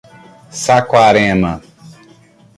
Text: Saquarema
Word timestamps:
Saquarema 0.61 1.53